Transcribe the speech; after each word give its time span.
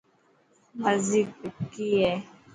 مرضي 0.81 1.21
ڪئي 1.71 1.87
هي؟ 2.01 2.11